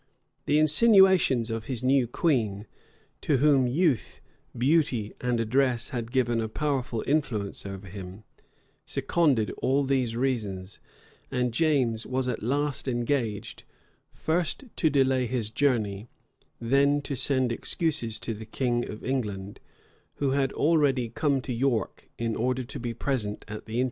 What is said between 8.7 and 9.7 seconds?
seconded